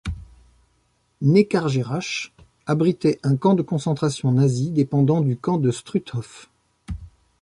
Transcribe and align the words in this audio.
Neckargerach 1.21 2.31
abritait 2.65 3.19
un 3.21 3.35
camp 3.35 3.53
de 3.53 3.61
concentration 3.61 4.31
nazi, 4.31 4.71
dépendant 4.71 5.21
du 5.21 5.37
camp 5.37 5.59
de 5.59 5.69
Struthof. 5.69 6.49